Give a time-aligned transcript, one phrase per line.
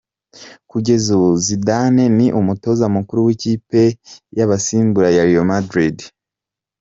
[0.71, 3.81] Kugeza ubu Zidane ni umutoza mukuru w’ikipe
[4.37, 5.97] y’abasimbura ya Real Madrid.